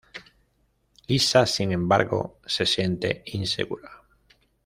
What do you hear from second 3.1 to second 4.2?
insegura.